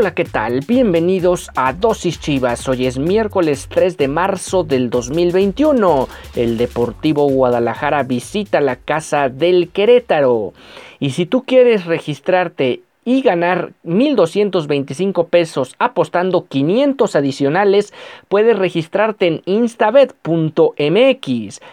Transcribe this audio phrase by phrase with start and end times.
[0.00, 0.60] Hola, ¿qué tal?
[0.66, 2.66] Bienvenidos a Dosis Chivas.
[2.70, 6.08] Hoy es miércoles 3 de marzo del 2021.
[6.34, 10.54] El Deportivo Guadalajara visita la casa del Querétaro.
[11.00, 17.94] Y si tú quieres registrarte y ganar 1.225 pesos apostando 500 adicionales,
[18.28, 20.20] puedes registrarte en instabet.mx.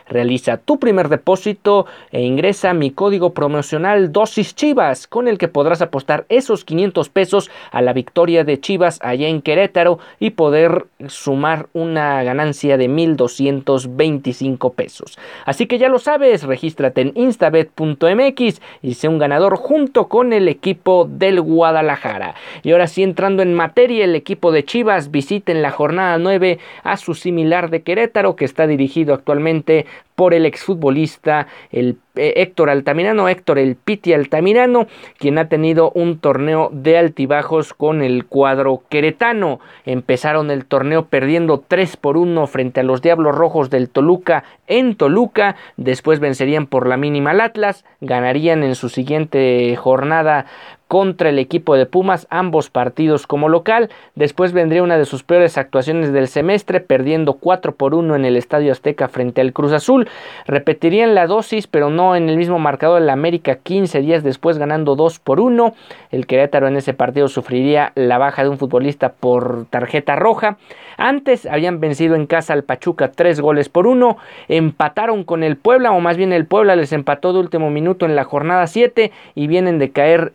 [0.07, 5.81] Realiza tu primer depósito e ingresa mi código promocional Dosis Chivas, con el que podrás
[5.81, 11.67] apostar esos 500 pesos a la victoria de Chivas allá en Querétaro y poder sumar
[11.73, 15.17] una ganancia de 1.225 pesos.
[15.45, 20.47] Así que ya lo sabes, regístrate en instabet.mx y sé un ganador junto con el
[20.47, 22.35] equipo de del Guadalajara.
[22.63, 26.59] Y ahora sí, entrando en materia, el equipo de Chivas visita en la jornada 9
[26.83, 33.29] a su similar de Querétaro, que está dirigido actualmente por el exfutbolista el Héctor Altamirano,
[33.29, 34.87] Héctor el Piti Altamirano,
[35.17, 39.59] quien ha tenido un torneo de altibajos con el cuadro queretano.
[39.85, 44.95] Empezaron el torneo perdiendo 3 por 1 frente a los Diablos Rojos del Toluca en
[44.95, 50.45] Toluca, después vencerían por la mínima al Atlas, ganarían en su siguiente jornada
[50.87, 53.89] contra el equipo de Pumas, ambos partidos como local.
[54.15, 58.37] Después vendría una de sus peores actuaciones del semestre, perdiendo 4 por 1 en el
[58.37, 60.07] Estadio Azteca frente al Cruz Azul.
[60.45, 64.95] Repetirían la dosis, pero no en el mismo marcador el América 15 días después ganando
[64.95, 65.73] 2 por 1.
[66.11, 70.57] El Querétaro en ese partido sufriría la baja de un futbolista por tarjeta roja.
[70.97, 74.17] Antes habían vencido en casa al Pachuca 3 goles por 1.
[74.47, 78.15] Empataron con el Puebla, o más bien el Puebla les empató de último minuto en
[78.15, 80.31] la jornada 7 y vienen de caer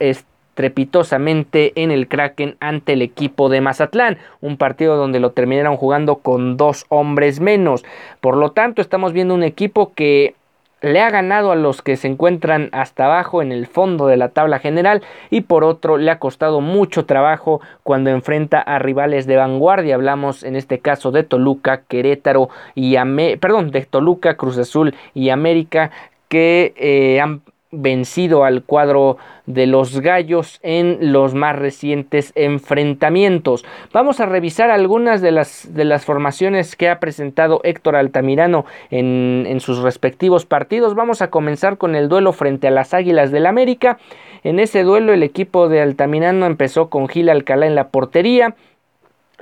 [0.54, 6.16] trepitosamente en el Kraken ante el equipo de Mazatlán, un partido donde lo terminaron jugando
[6.16, 7.84] con dos hombres menos.
[8.20, 10.34] Por lo tanto, estamos viendo un equipo que
[10.82, 14.28] le ha ganado a los que se encuentran hasta abajo en el fondo de la
[14.28, 19.36] tabla general y por otro le ha costado mucho trabajo cuando enfrenta a rivales de
[19.36, 19.94] vanguardia.
[19.94, 22.96] Hablamos en este caso de Toluca, Querétaro y
[23.36, 25.90] perdón, de Toluca, Cruz Azul y América
[26.28, 29.16] que eh, han vencido al cuadro
[29.46, 33.64] de los gallos en los más recientes enfrentamientos.
[33.92, 39.46] Vamos a revisar algunas de las, de las formaciones que ha presentado Héctor Altamirano en,
[39.48, 40.94] en sus respectivos partidos.
[40.94, 43.98] Vamos a comenzar con el duelo frente a las Águilas del América.
[44.44, 48.54] En ese duelo el equipo de Altamirano empezó con Gil Alcalá en la portería.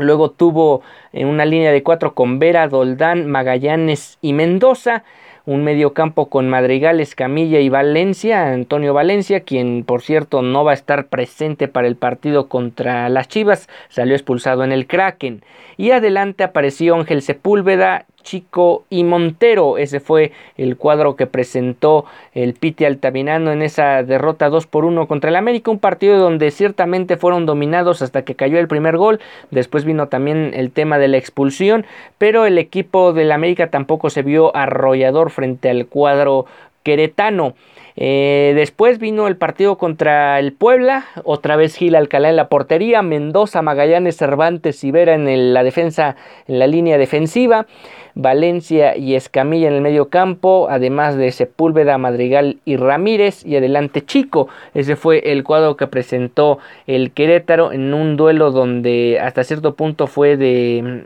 [0.01, 5.05] Luego tuvo en una línea de cuatro con Vera, Doldán, Magallanes y Mendoza
[5.47, 10.73] un medio campo con Madrigal, Escamilla y Valencia, Antonio Valencia, quien por cierto no va
[10.73, 15.43] a estar presente para el partido contra las Chivas, salió expulsado en el Kraken.
[15.77, 19.79] Y adelante apareció Ángel Sepúlveda, Chico y Montero.
[19.79, 22.05] Ese fue el cuadro que presentó
[22.35, 25.71] el Piti Altamirano en esa derrota 2 por 1 contra el América.
[25.71, 29.21] Un partido donde ciertamente fueron dominados hasta que cayó el primer gol.
[29.51, 31.87] Después vino también el tema de la expulsión.
[32.19, 36.47] Pero el equipo del América tampoco se vio arrollador frente al cuadro
[36.83, 37.55] queretano.
[38.03, 43.03] Eh, después vino el partido contra el Puebla, otra vez Gil Alcalá en la portería,
[43.03, 46.17] Mendoza, Magallanes, Cervantes y Vera en la defensa,
[46.49, 47.67] en la línea defensiva,
[48.15, 54.03] Valencia y Escamilla en el medio campo, además de Sepúlveda, Madrigal y Ramírez y adelante
[54.03, 54.49] Chico.
[54.73, 60.07] Ese fue el cuadro que presentó el Querétaro en un duelo donde hasta cierto punto
[60.07, 61.05] fue de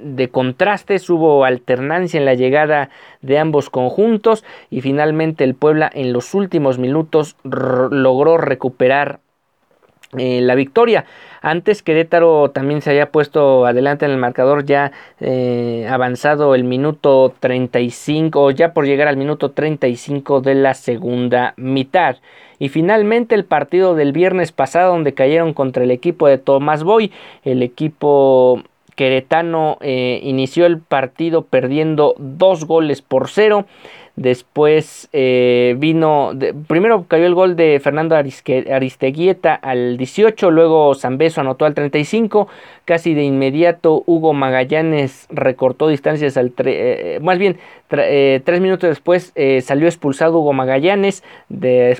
[0.00, 2.90] de contrastes, hubo alternancia en la llegada
[3.22, 9.20] de ambos conjuntos y finalmente el Puebla en los últimos minutos logró recuperar
[10.16, 11.04] eh, la victoria.
[11.42, 17.34] Antes Querétaro también se había puesto adelante en el marcador ya eh, avanzado el minuto
[17.40, 22.16] 35 o ya por llegar al minuto 35 de la segunda mitad.
[22.58, 27.12] Y finalmente el partido del viernes pasado donde cayeron contra el equipo de Tomás Boy,
[27.44, 28.62] el equipo
[28.96, 33.66] queretano eh, inició el partido perdiendo dos goles por cero.
[34.16, 36.32] Después eh, vino,
[36.66, 42.48] primero cayó el gol de Fernando Aristeguieta al 18, luego Zambeso anotó al 35,
[42.86, 47.58] casi de inmediato Hugo Magallanes recortó distancias al, eh, más bien
[47.88, 51.98] tres minutos después salió expulsado Hugo Magallanes, de,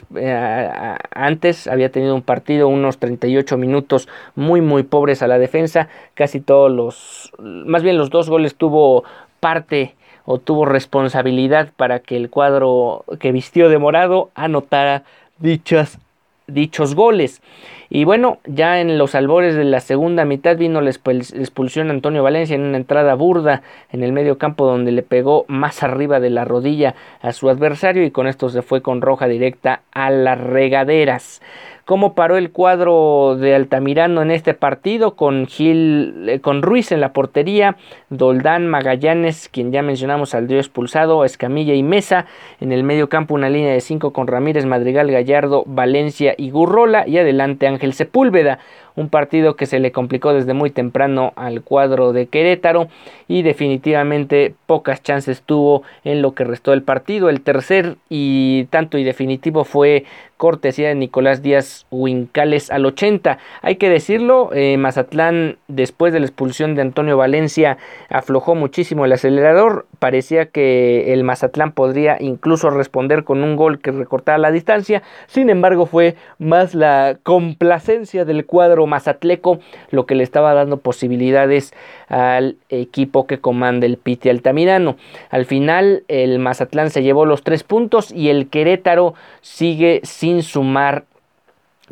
[1.15, 6.41] antes había tenido un partido unos 38 minutos muy muy pobres a la defensa, casi
[6.41, 9.05] todos los, más bien los dos goles tuvo
[9.39, 9.96] parte
[10.27, 15.05] o tuvo responsabilidad para que el cuadro que vistió de morado anotara
[15.39, 15.99] dichas,
[16.47, 17.41] dichos goles.
[17.89, 22.25] Y bueno, ya en los albores de la segunda mitad vino la expulsión de Antonio
[22.25, 23.63] Valencia en una entrada burda
[23.93, 28.05] en el medio campo donde le pegó más arriba de la rodilla a su adversario
[28.05, 31.41] y con esto se fue con roja directa a las regaderas
[31.87, 37.01] cómo paró el cuadro de Altamirano en este partido con Gil, eh, con Ruiz en
[37.01, 37.77] la portería,
[38.11, 42.27] Doldán, Magallanes, quien ya mencionamos al dio expulsado, Escamilla y Mesa,
[42.61, 47.07] en el medio campo una línea de cinco con Ramírez, Madrigal, Gallardo, Valencia y Gurrola.
[47.07, 48.59] Y adelante Ángel Sepúlveda
[48.97, 52.89] un partido que se le complicó desde muy temprano al cuadro de Querétaro
[53.29, 57.29] y definitivamente pocas chances tuvo en lo que restó del partido.
[57.29, 60.05] El tercer y tanto y definitivo fue
[60.37, 63.39] cortesía de Nicolás Díaz Huincales al 80.
[63.63, 67.79] Hay que decirlo, eh, Mazatlán después de la expulsión de Antonio Valencia
[68.09, 69.87] aflojó muchísimo el acelerador.
[69.99, 75.03] Parecía que el Mazatlán podría incluso responder con un gol que recortara la distancia.
[75.27, 79.59] Sin embargo, fue más la complacencia del cuadro Mazatleco
[79.91, 81.73] lo que le estaba dando posibilidades
[82.09, 84.97] al equipo que comanda el Piti Altamirano.
[85.31, 91.05] Al final, el Mazatlán se llevó los tres puntos y el Querétaro sigue sin sumar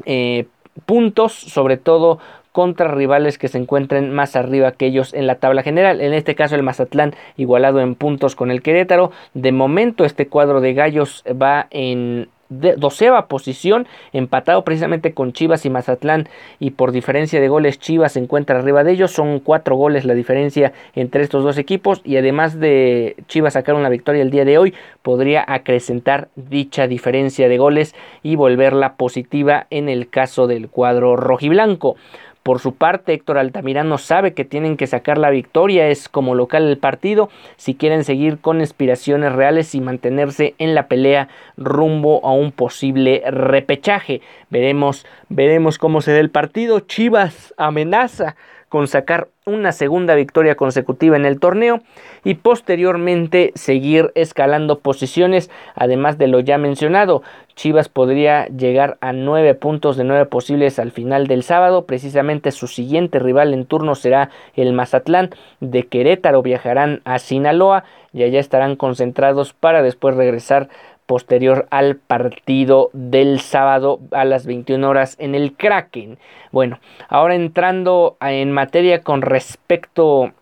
[0.05, 0.47] eh,
[0.87, 2.19] puntos, sobre todo
[2.55, 6.01] contra rivales que se encuentren más arriba que ellos en la tabla general.
[6.01, 9.11] En este caso el Mazatlán igualado en puntos con el Querétaro.
[9.35, 15.71] De momento este cuadro de gallos va en doceava posición, empatado precisamente con Chivas y
[15.71, 16.29] Mazatlán
[16.61, 20.15] y por diferencia de goles Chivas se encuentra arriba de ellos, son cuatro goles la
[20.15, 24.59] diferencia entre estos dos equipos y además de Chivas sacar una victoria el día de
[24.59, 31.17] hoy, podría acrecentar dicha diferencia de goles y volverla positiva en el caso del cuadro
[31.17, 31.97] rojiblanco.
[32.44, 36.69] Por su parte, Héctor Altamirano sabe que tienen que sacar la victoria, es como local
[36.69, 42.32] el partido, si quieren seguir con aspiraciones reales y mantenerse en la pelea rumbo a
[42.32, 44.20] un posible repechaje.
[44.50, 46.81] Veremos, veremos cómo se da el partido.
[46.81, 48.37] Chivas amenaza
[48.75, 51.79] con sacar una segunda victoria consecutiva en el torneo
[52.25, 57.23] y posteriormente seguir escalando posiciones, además de lo ya mencionado.
[57.55, 61.87] Chivas podría llegar a nueve puntos de nueve posibles al final del sábado.
[61.87, 65.31] Precisamente su siguiente rival en turno será el Mazatlán.
[65.61, 70.69] De Querétaro viajarán a Sinaloa y allá estarán concentrados para después regresar
[71.06, 76.19] posterior al partido del sábado a las 21 horas en el Kraken.
[76.53, 80.33] Bueno, ahora entrando en materia con respecto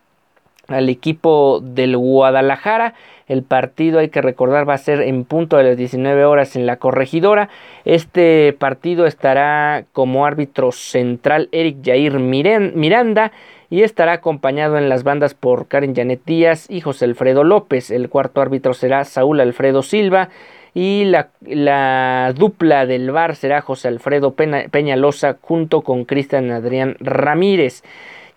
[0.73, 2.95] al equipo del Guadalajara.
[3.29, 6.67] El partido, hay que recordar, va a ser en punto de las 19 horas en
[6.67, 7.49] la corregidora.
[7.85, 13.33] Este partido estará como árbitro central Eric Jair Miranda
[13.71, 17.91] y estará acompañado en las bandas por Karen Janet Díaz y José Alfredo López.
[17.91, 20.29] El cuarto árbitro será Saúl Alfredo Silva
[20.75, 27.83] y la, dupla del bar será José Alfredo Peñalosa junto con Cristian Adrián Ramírez.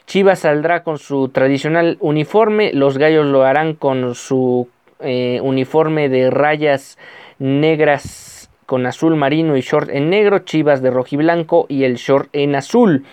[0.06, 4.70] Chivas saldrá con su tradicional uniforme, los gallos lo harán con su
[5.00, 6.98] eh, uniforme de rayas
[7.40, 12.56] negras con azul marino y short en negro, Chivas de rojiblanco y el short en
[12.56, 13.06] azul.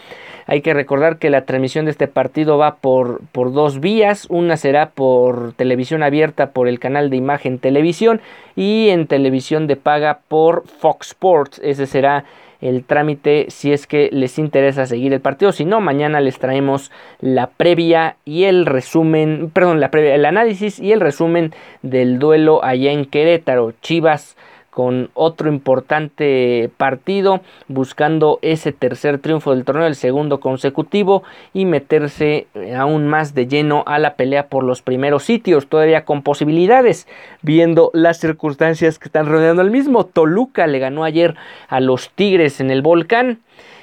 [0.46, 4.26] Hay que recordar que la transmisión de este partido va por, por dos vías.
[4.28, 8.20] Una será por televisión abierta por el canal de imagen televisión
[8.56, 11.61] y en televisión de paga por Fox Sports.
[11.62, 12.25] Ese será
[12.62, 15.52] el trámite si es que les interesa seguir el partido.
[15.52, 16.90] Si no, mañana les traemos
[17.21, 21.52] la previa y el resumen, perdón, la previa, el análisis y el resumen
[21.83, 23.75] del duelo allá en Querétaro.
[23.83, 24.37] Chivas
[24.73, 32.47] con otro importante partido, buscando ese tercer triunfo del torneo, el segundo consecutivo, y meterse
[32.55, 37.07] eh, aún más de lleno a la pelea por los primeros sitios, todavía con posibilidades,
[37.43, 40.07] viendo las circunstancias que están rodeando al mismo.
[40.07, 41.35] Toluca le ganó ayer
[41.69, 43.41] a los Tigres en el Volcán,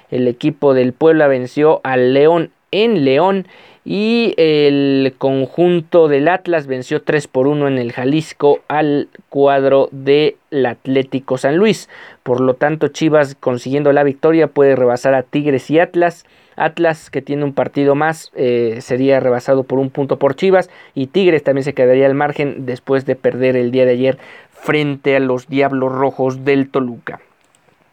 [0.09, 3.47] el equipo del Puebla venció al León en León
[3.85, 10.35] y el conjunto del Atlas venció 3 por 1 en el Jalisco al cuadro del
[10.65, 11.89] Atlético San Luis.
[12.23, 16.25] Por lo tanto, Chivas consiguiendo la victoria puede rebasar a Tigres y Atlas
[16.59, 20.69] Atlas, que tiene un partido más, eh, sería rebasado por un punto por Chivas.
[20.93, 24.17] Y Tigres también se quedaría al margen después de perder el día de ayer
[24.51, 27.21] frente a los Diablos Rojos del Toluca.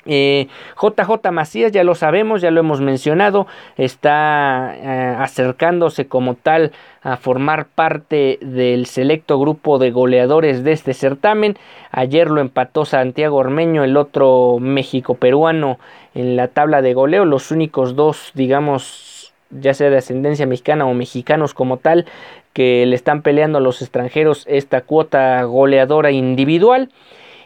[0.07, 3.47] JJ eh, Macías, ya lo sabemos, ya lo hemos mencionado,
[3.77, 6.73] está eh, acercándose como tal
[7.03, 11.57] a formar parte del selecto grupo de goleadores de este certamen.
[11.91, 15.79] Ayer lo empató Santiago Ormeño, el otro México-peruano
[16.15, 20.95] en la tabla de goleo, los únicos dos, digamos, ya sea de ascendencia mexicana o
[20.95, 22.07] mexicanos como tal,
[22.53, 26.91] que le están peleando a los extranjeros esta cuota goleadora individual.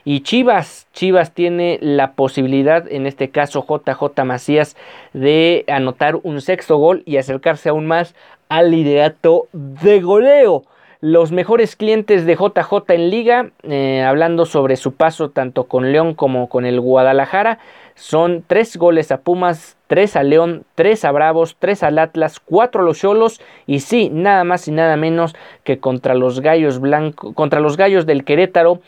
[0.05, 4.77] Y Chivas, Chivas tiene la posibilidad, en este caso JJ Macías,
[5.13, 8.15] de anotar un sexto gol y acercarse aún más
[8.49, 10.65] al liderato de goleo.
[11.03, 16.15] Los mejores clientes de JJ en liga, eh, hablando sobre su paso tanto con León
[16.15, 17.59] como con el Guadalajara,
[17.95, 22.83] son tres goles a Pumas, tres a León, tres a Bravos, tres al Atlas, cuatro
[22.83, 27.35] a los Cholos y sí, nada más y nada menos que contra los Gallos Blancos,
[27.35, 28.81] contra los Gallos del Querétaro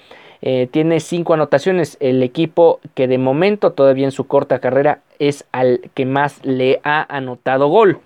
[0.43, 1.97] eh, tiene cinco anotaciones.
[2.01, 6.81] El equipo que de momento, todavía en su corta carrera, es al que más le
[6.83, 8.01] ha anotado gol.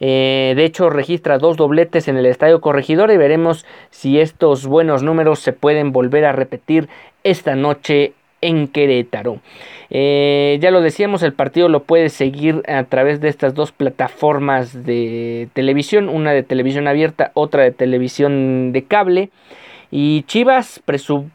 [0.00, 5.02] Eh, de hecho, registra dos dobletes en el Estadio Corregidor y veremos si estos buenos
[5.02, 6.88] números se pueden volver a repetir
[7.22, 9.40] esta noche en Querétaro.
[9.90, 14.84] Eh, ya lo decíamos, el partido lo puede seguir a través de estas dos plataformas
[14.84, 19.30] de televisión, una de televisión abierta, otra de televisión de cable.
[19.96, 20.82] Y Chivas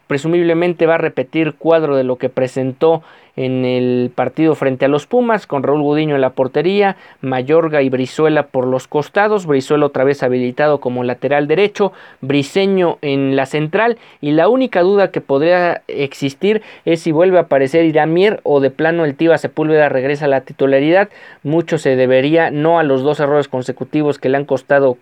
[0.06, 3.02] presumiblemente va a repetir cuadro de lo que presentó
[3.34, 7.88] en el partido frente a los Pumas, con Raúl Gudiño en la portería, Mayorga y
[7.88, 13.96] Brizuela por los costados, Brizuela otra vez habilitado como lateral derecho, Briseño en la central,
[14.20, 18.70] y la única duda que podría existir es si vuelve a aparecer Iramier o de
[18.70, 21.08] plano el Tiva Sepúlveda regresa a la titularidad.
[21.42, 24.98] Mucho se debería, no a los dos errores consecutivos que le han costado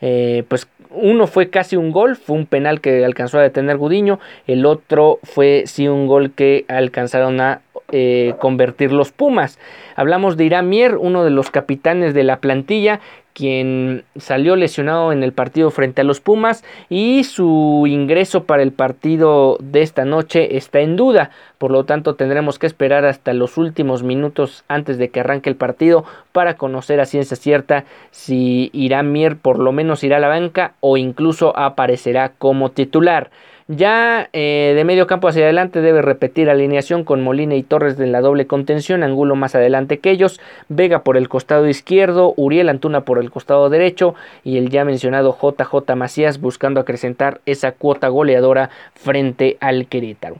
[0.00, 4.18] eh, pues uno fue casi un gol, fue un penal que alcanzó a detener Gudiño,
[4.46, 7.60] el otro fue sí un gol que alcanzaron a
[7.92, 9.58] eh, convertir los Pumas.
[9.94, 13.00] Hablamos de Irán Mier, uno de los capitanes de la plantilla,
[13.36, 18.72] quien salió lesionado en el partido frente a los Pumas y su ingreso para el
[18.72, 21.30] partido de esta noche está en duda.
[21.58, 25.56] Por lo tanto, tendremos que esperar hasta los últimos minutos antes de que arranque el
[25.56, 30.28] partido para conocer a ciencia cierta si Irán Mier por lo menos irá a la
[30.28, 33.30] banca o incluso aparecerá como titular.
[33.68, 38.06] Ya eh, de medio campo hacia adelante debe repetir alineación con Molina y Torres de
[38.06, 43.00] la doble contención, Angulo más adelante que ellos, Vega por el costado izquierdo, Uriel Antuna
[43.00, 48.70] por el costado derecho y el ya mencionado JJ Macías buscando acrecentar esa cuota goleadora
[48.94, 50.36] frente al Querétaro.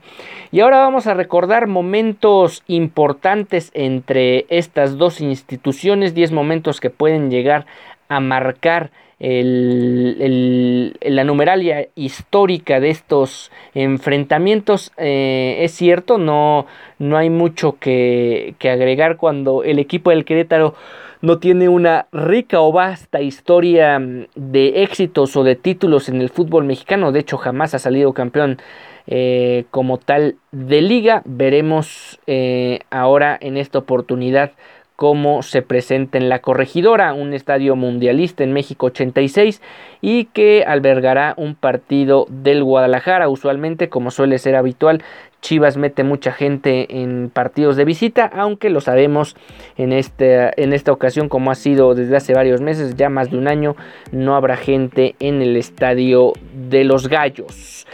[0.52, 7.32] Y ahora vamos a recordar momentos importantes entre estas dos instituciones, 10 momentos que pueden
[7.32, 7.66] llegar
[8.08, 16.66] a marcar el, la numeralia histórica de estos enfrentamientos eh, es cierto, no,
[16.98, 20.74] no hay mucho que, que, agregar cuando el equipo del Querétaro
[21.22, 23.98] no tiene una rica o vasta historia
[24.34, 28.58] de éxitos o de títulos en el fútbol mexicano, de hecho jamás ha salido campeón
[29.06, 34.52] eh, como tal de liga, veremos eh, ahora en esta oportunidad
[34.96, 39.62] cómo se presenta en la corregidora, un estadio mundialista en México 86
[40.00, 43.28] y que albergará un partido del Guadalajara.
[43.28, 45.02] Usualmente, como suele ser habitual,
[45.42, 49.36] Chivas mete mucha gente en partidos de visita, aunque lo sabemos
[49.76, 53.38] en, este, en esta ocasión, como ha sido desde hace varios meses, ya más de
[53.38, 53.76] un año,
[54.12, 57.86] no habrá gente en el estadio de los Gallos.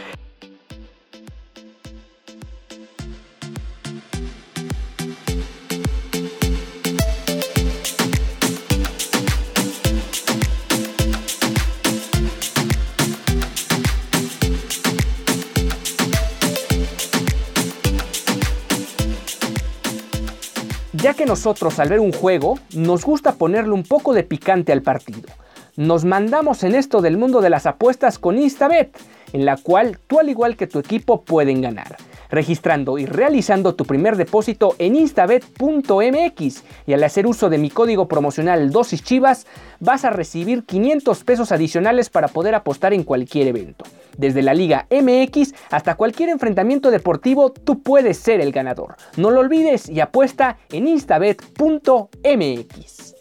[21.03, 24.81] Ya que nosotros al ver un juego nos gusta ponerle un poco de picante al
[24.81, 25.29] partido.
[25.75, 28.97] Nos mandamos en esto del mundo de las apuestas con Instabet,
[29.33, 31.97] en la cual tú al igual que tu equipo pueden ganar
[32.33, 38.07] registrando y realizando tu primer depósito en instabet.mx y al hacer uso de mi código
[38.07, 39.45] promocional dosis chivas
[39.79, 43.85] vas a recibir 500 pesos adicionales para poder apostar en cualquier evento.
[44.17, 48.95] Desde la Liga MX hasta cualquier enfrentamiento deportivo tú puedes ser el ganador.
[49.15, 53.12] No lo olvides y apuesta en instabet.mx.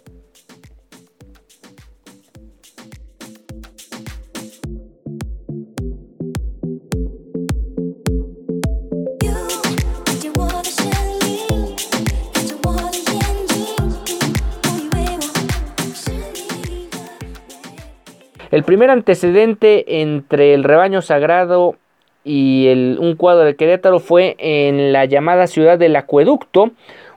[18.62, 21.74] el primer antecedente entre el rebaño sagrado
[22.22, 26.70] y el, un cuadro de Querétaro fue en la llamada ciudad del acueducto,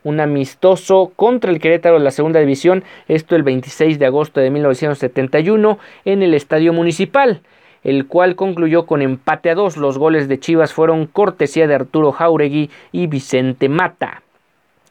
[0.03, 4.49] un amistoso contra el Querétaro de la segunda división, esto el 26 de agosto de
[4.49, 7.41] 1971 en el Estadio Municipal
[7.83, 9.77] el cual concluyó con empate a dos.
[9.77, 14.23] Los goles de Chivas fueron cortesía de Arturo Jauregui y Vicente Mata.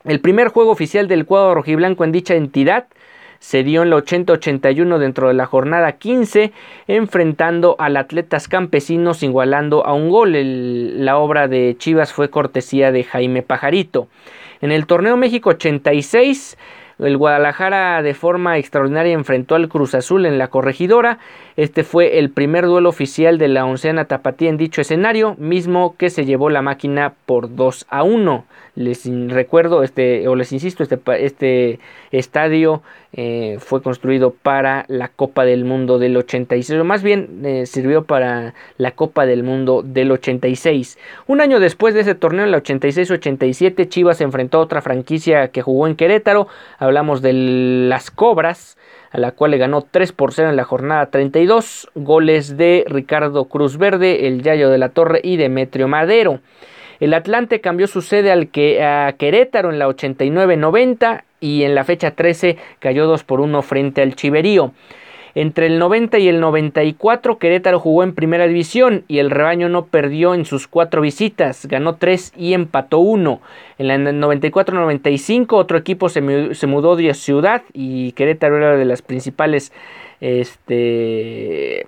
[0.05, 2.87] El primer juego oficial del cuadro rojiblanco en dicha entidad
[3.45, 6.51] se dio en la 80-81 dentro de la jornada 15,
[6.89, 10.33] enfrentando al Atletas Campesinos igualando a un gol.
[11.05, 14.09] la obra de Chivas fue cortesía de Jaime Pajarito.
[14.63, 16.57] En el torneo México 86
[16.99, 21.19] el Guadalajara de forma extraordinaria enfrentó al Cruz Azul en la corregidora.
[21.57, 26.09] Este fue el primer duelo oficial de la onceana tapatía en dicho escenario, mismo que
[26.09, 28.45] se llevó la máquina por 2 a 1.
[28.77, 31.79] Les recuerdo, este, o les insisto, este, este
[32.11, 37.67] estadio eh, fue construido para la Copa del Mundo del 86, o más bien eh,
[37.67, 40.99] sirvió para la Copa del Mundo del 86.
[41.29, 45.63] Un año después de ese torneo, en la 86-87, Chivas enfrentó a otra franquicia que
[45.63, 48.77] jugó en Querétaro, hablamos de las Cobras,
[49.13, 53.45] a la cual le ganó 3 por 0 en la jornada 32, goles de Ricardo
[53.45, 56.41] Cruz Verde, el Yayo de la Torre y Demetrio Madero.
[57.01, 61.85] El Atlante cambió su sede al que, a Querétaro en la 89-90 y en la
[61.85, 64.73] fecha 13 cayó 2 por 1 frente al Chiverío.
[65.37, 69.87] Entre el 90 y el 94 Querétaro jugó en primera división y el rebaño no
[69.87, 73.41] perdió en sus cuatro visitas, ganó 3 y empató 1.
[73.79, 79.03] En la 94-95 otro equipo se, se, mudó de ciudad y Querétaro era de las
[79.03, 79.73] principales
[80.21, 81.85] este,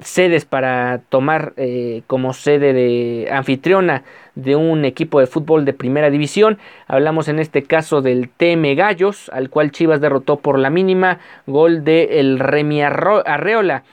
[0.00, 4.04] sedes para tomar eh, como sede de anfitriona
[4.42, 6.58] de un equipo de fútbol de primera división.
[6.86, 11.84] Hablamos en este caso del TM Gallos, al cual Chivas derrotó por la mínima gol
[11.84, 13.84] de el Remi Arreola.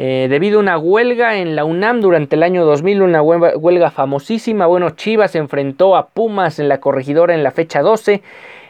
[0.00, 4.66] Eh, debido a una huelga en la UNAM durante el año 2000, una huelga famosísima.
[4.66, 8.22] Bueno, Chivas se enfrentó a Pumas en la corregidora en la fecha 12.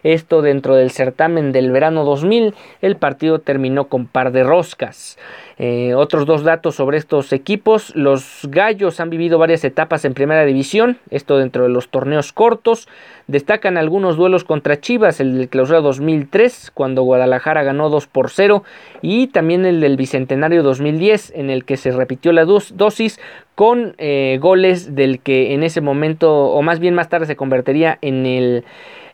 [0.02, 2.54] Esto dentro del certamen del verano 2000.
[2.80, 5.18] El partido terminó con par de roscas.
[5.60, 7.94] Eh, otros dos datos sobre estos equipos.
[7.96, 12.86] Los Gallos han vivido varias etapas en primera división, esto dentro de los torneos cortos.
[13.26, 18.62] Destacan algunos duelos contra Chivas, el del clausura 2003, cuando Guadalajara ganó 2 por 0,
[19.02, 23.18] y también el del Bicentenario 2010, en el que se repitió la dosis
[23.56, 27.98] con eh, goles del que en ese momento, o más bien más tarde, se convertiría
[28.00, 28.64] en el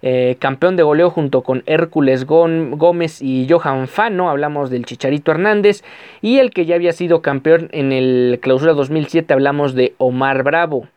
[0.07, 5.83] eh, campeón de goleo junto con Hércules Gómez y Johan Fano, hablamos del Chicharito Hernández,
[6.21, 10.89] y el que ya había sido campeón en el clausura 2007, hablamos de Omar Bravo.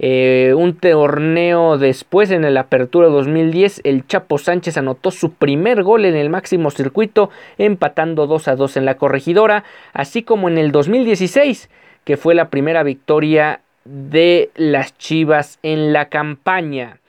[0.00, 6.04] Eh, un torneo después, en el Apertura 2010, el Chapo Sánchez anotó su primer gol
[6.04, 10.72] en el máximo circuito, empatando 2 a 2 en la corregidora, así como en el
[10.72, 11.70] 2016,
[12.02, 16.99] que fue la primera victoria de las Chivas en la campaña.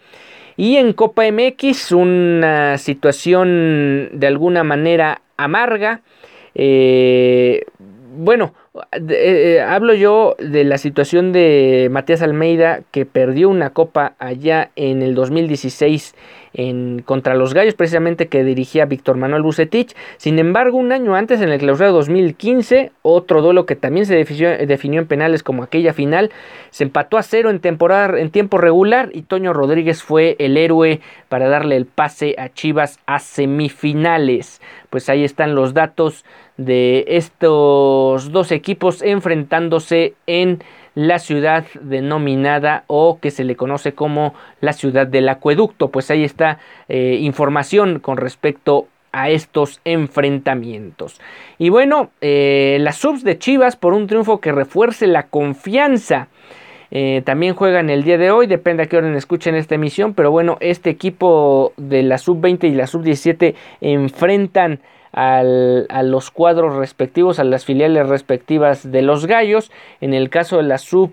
[0.57, 6.01] Y en Copa MX una situación de alguna manera amarga.
[6.55, 7.65] Eh,
[8.17, 14.13] bueno, eh, eh, hablo yo de la situación de Matías Almeida que perdió una copa
[14.17, 16.15] allá en el 2016
[16.53, 19.95] en, contra los Gallos, precisamente que dirigía Víctor Manuel Bucetich.
[20.17, 24.49] Sin embargo, un año antes, en el clausura 2015, otro duelo que también se definió,
[24.99, 26.31] en penales como aquella final,
[26.69, 31.01] se empató a cero en, temporada, en tiempo regular y Toño Rodríguez fue el héroe
[31.29, 34.61] para darle el pase a Chivas a semifinales.
[34.91, 36.23] Pues ahí están los datos
[36.57, 40.61] de estos dos equipos enfrentándose en
[40.93, 45.89] la ciudad denominada o que se le conoce como la ciudad del acueducto.
[45.89, 51.19] Pues ahí está eh, información con respecto a estos enfrentamientos.
[51.57, 56.27] Y bueno, eh, las subs de Chivas por un triunfo que refuerce la confianza.
[56.91, 60.29] Eh, también juegan el día de hoy, depende a qué hora escuchen esta emisión, pero
[60.29, 64.81] bueno, este equipo de la sub 20 y la sub 17 enfrentan
[65.13, 65.43] a
[66.03, 69.71] los cuadros respectivos, a las filiales respectivas de los gallos.
[69.99, 71.11] En el caso de la sub,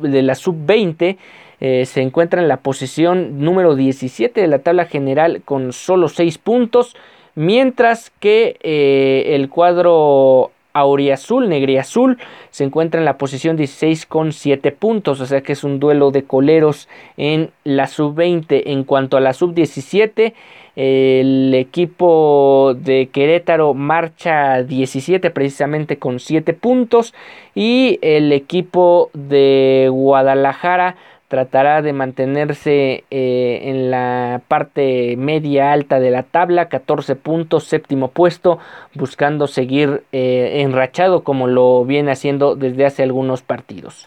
[0.00, 1.16] de la sub 20,
[1.60, 6.38] eh, se encuentra en la posición número 17 de la tabla general con solo 6
[6.38, 6.96] puntos,
[7.34, 12.18] mientras que eh, el cuadro auriazul, negriazul,
[12.50, 16.10] se encuentra en la posición 16 con 7 puntos, o sea que es un duelo
[16.10, 18.72] de coleros en la sub 20.
[18.72, 20.34] En cuanto a la sub 17,
[20.76, 27.14] el equipo de Querétaro marcha 17 precisamente con 7 puntos
[27.54, 30.96] y el equipo de Guadalajara
[31.36, 38.08] tratará de mantenerse eh, en la parte media alta de la tabla, 14 puntos, séptimo
[38.08, 38.58] puesto,
[38.94, 44.06] buscando seguir eh, enrachado como lo viene haciendo desde hace algunos partidos.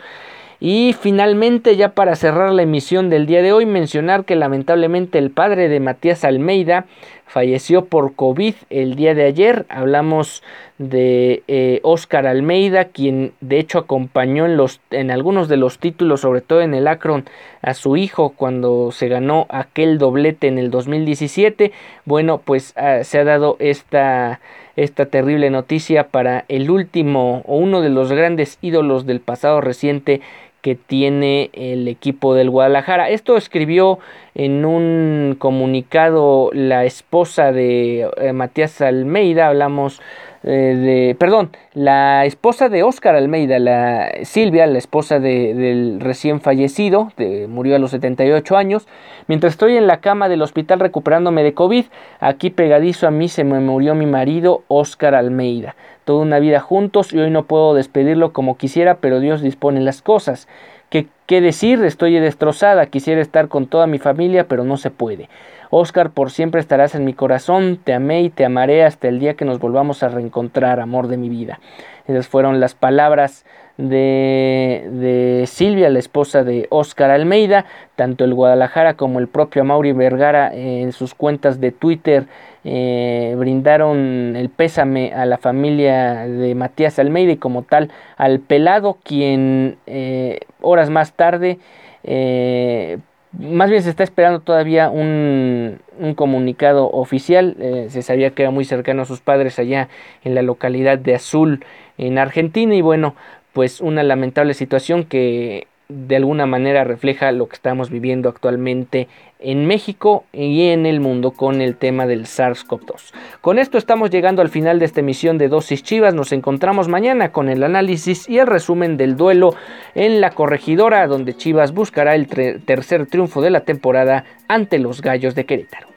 [0.59, 5.29] Y finalmente, ya para cerrar la emisión del día de hoy, mencionar que lamentablemente el
[5.29, 6.87] padre de Matías Almeida
[7.29, 9.65] falleció por COVID el día de ayer.
[9.69, 10.43] Hablamos
[10.79, 16.21] de Oscar eh, Almeida, quien de hecho acompañó en, los, en algunos de los títulos,
[16.21, 17.25] sobre todo en el Akron,
[17.61, 21.71] a su hijo cuando se ganó aquel doblete en el 2017.
[22.05, 24.39] Bueno, pues ah, se ha dado esta,
[24.75, 30.21] esta terrible noticia para el último o uno de los grandes ídolos del pasado reciente
[30.61, 33.09] que tiene el equipo del Guadalajara.
[33.09, 33.99] Esto escribió
[34.35, 40.01] en un comunicado la esposa de eh, Matías Almeida, hablamos
[40.43, 47.11] eh, de, perdón, la esposa de Óscar Almeida, la Silvia, la esposa del recién fallecido,
[47.47, 48.87] murió a los 78 años.
[49.27, 51.85] Mientras estoy en la cama del hospital recuperándome de COVID,
[52.19, 55.75] aquí pegadizo a mí se me murió mi marido Óscar Almeida.
[56.05, 60.01] Toda una vida juntos y hoy no puedo despedirlo como quisiera, pero Dios dispone las
[60.01, 60.47] cosas.
[60.89, 61.83] ¿Qué, qué decir?
[61.83, 65.29] Estoy destrozada, quisiera estar con toda mi familia, pero no se puede.
[65.69, 69.35] Oscar, por siempre estarás en mi corazón, te amé y te amaré hasta el día
[69.35, 71.59] que nos volvamos a reencontrar, amor de mi vida.
[72.07, 73.45] Esas fueron las palabras
[73.77, 79.91] de, de Silvia, la esposa de Oscar Almeida, tanto el Guadalajara como el propio Mauri
[79.91, 82.25] Vergara en sus cuentas de Twitter
[82.63, 88.97] eh, brindaron el pésame a la familia de Matías Almeida y como tal al pelado
[89.03, 91.59] quien eh, horas más tarde
[92.03, 92.99] eh,
[93.31, 95.79] más bien se está esperando todavía un,
[96.15, 97.55] comunicado oficial.
[97.59, 99.89] Eh, se sabía que era muy cercano a sus padres allá
[100.23, 101.63] en la localidad de Azul,
[101.97, 102.73] en Argentina.
[102.73, 103.15] Y bueno,
[103.53, 109.07] pues una lamentable situación que de alguna manera refleja lo que estamos viviendo actualmente
[109.39, 113.11] en México y en el mundo con el tema del SARS-CoV-2.
[113.41, 116.13] Con esto estamos llegando al final de esta emisión de Dosis Chivas.
[116.13, 119.55] Nos encontramos mañana con el análisis y el resumen del duelo
[119.95, 125.33] en la corregidora donde Chivas buscará el tercer triunfo de la temporada ante los Gallos
[125.33, 125.88] de Querétaro.